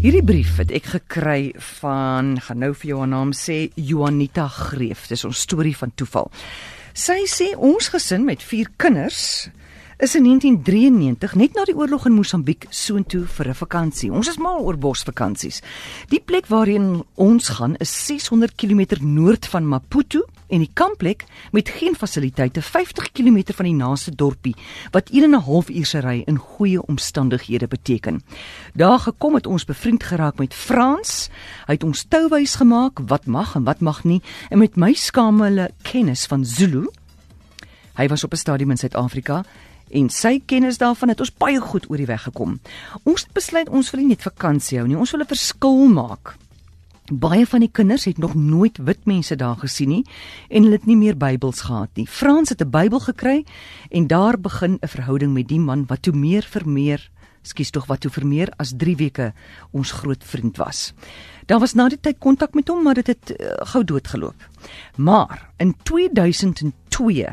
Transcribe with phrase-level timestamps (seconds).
[0.00, 5.02] Hierdie brief het ek gekry van gaan nou vir jou haar naam sê Juanita Greef.
[5.10, 6.30] Dis ons storie van toeval.
[6.96, 9.50] Sy sê ons gesin met 4 kinders
[10.00, 14.08] is in 1993 net na die oorlog in Mosambiek soontoe vir 'n vakansie.
[14.10, 15.60] Ons is mal oor bosvakansies.
[16.08, 21.68] Die plek waarheen ons gaan is 600 km noord van Maputo en die kampplek met
[21.68, 24.54] geen fasiliteite 50 km van die naaste dorpie
[24.90, 28.22] wat 1 en 'n half uur se ry in goeie omstandighede beteken.
[28.74, 31.28] Daar gekom het ons bevriend geraak met Frans.
[31.66, 35.70] Hy het ons touwys gemaak wat mag en wat mag nie en met my skamele
[35.82, 36.90] kennis van Zulu.
[37.94, 39.44] Hy was op 'n stadium in Suid-Afrika
[39.90, 42.60] en sy kennis daarvan het ons baie goed oor die weg gekom.
[43.02, 46.36] Ons het besluit ons wil nie net vakansie hou nie, ons wil 'n verskil maak.
[47.10, 50.04] Baie van die kinders het nog nooit wit mense daar gesien nie
[50.48, 52.06] en hulle het nie meer Bybels gehad nie.
[52.06, 53.44] Frans het 'n Bybel gekry
[53.90, 57.10] en daar begin 'n verhouding met die man wat toe meer vir meer,
[57.42, 59.32] skus tog wat toe vir meer as 3 weke
[59.70, 60.92] ons groot vriend was.
[61.46, 64.48] Daar was na die tyd kontak met hom, maar dit het uh, gou doodgeloop.
[64.96, 67.26] Maar in 2002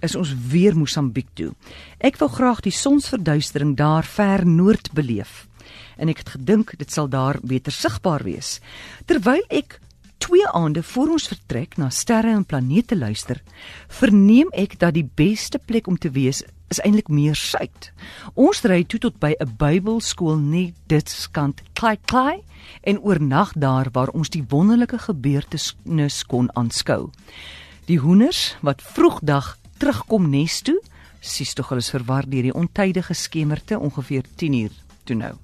[0.00, 1.52] is ons weer Mosambiek toe.
[1.98, 5.48] Ek wou graag die sonsverduistering daar ver noord beleef
[5.96, 8.60] en ek het gedink dit sal daar beter sigbaar wees.
[9.06, 9.80] Terwyl ek
[10.24, 13.42] twee aande voor ons vertrek na sterre en planete luister,
[13.88, 16.42] verneem ek dat die beste plek om te wees
[16.72, 17.90] is eintlik meer suid.
[18.34, 22.42] Ons ry toe tot by 'n Bybelskool net dit skant klei klei
[22.82, 27.10] en oornag daar waar ons die wonderlike gebeurtenis kon aanskou.
[27.86, 30.80] Die hoenders wat vroegdag terugkom nes toe,
[31.20, 34.72] sies tog hulle is verward deur die ontydige skemerte ongeveer 10 uur
[35.04, 35.34] toe nou.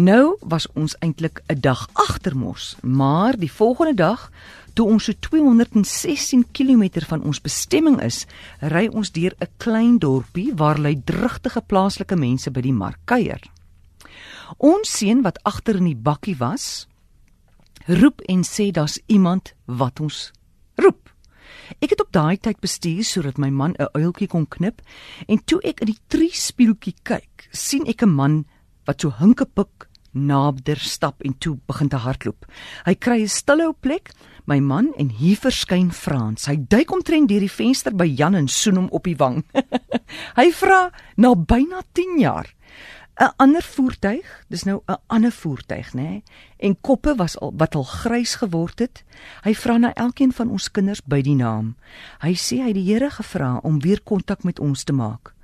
[0.00, 4.30] Nou was ons eintlik 'n dag agter mos, maar die volgende dag,
[4.72, 8.26] toe ons so 216 km van ons bestemming is,
[8.60, 13.40] ry ons deur 'n klein dorpie waar lê drigtige plaaslike mense by die mark kuier.
[14.56, 16.86] Ons seun wat agter in die bakkie was,
[17.86, 20.32] roep en sê daar's iemand wat ons
[20.76, 21.10] roep.
[21.80, 24.80] Ek het op daai tyd bestuur sodat my man 'n uiltjie kon knip
[25.28, 28.44] en toe ek in die triespieeltjie kyk, sien ek 'n man
[28.86, 32.46] wat so hinkepik nader stap en toe begin te hardloop.
[32.84, 34.12] Hy kry 'n stille plek,
[34.46, 36.46] my man en hier verskyn Frans.
[36.46, 39.44] Hy duik omtrent deur die venster by Jan en soen hom op die wang.
[40.40, 42.46] hy vra na byna 10 jaar
[43.20, 46.02] 'n ander voertuig, dis nou 'n ander voertuig, nê?
[46.02, 46.22] Nee?
[46.56, 49.04] En koppe was al wat al grys geword het.
[49.42, 51.76] Hy vra na elkeen van ons kinders by die naam.
[52.20, 55.34] Hy sê hy het die Here gevra om weer kontak met ons te maak.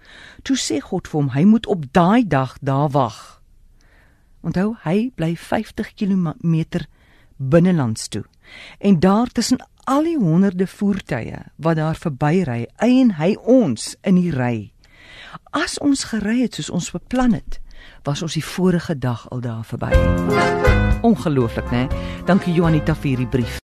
[0.42, 3.35] Toe sê God vir hom, hy moet op daai dag daar wag.
[4.46, 6.86] Onthou, hy bly 50 km
[7.36, 8.24] binnelands toe.
[8.78, 14.30] En daar tussen al die honderde voertuie wat daar verbyry, eien hy ons in die
[14.30, 14.72] ry.
[15.50, 17.60] As ons gery het soos ons beplan het,
[18.06, 19.92] was ons die vorige dag al daar verby.
[21.06, 21.86] Ongelooflik, né?
[22.26, 23.60] Dankie Juanita vir die brief.